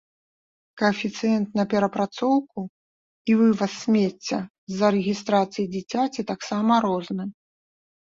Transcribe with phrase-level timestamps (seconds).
[0.81, 2.59] Каэфіцыент на перапрацоўку
[3.33, 7.25] і вываз смецця з-за рэгістрацыі дзіцяці таксама розны.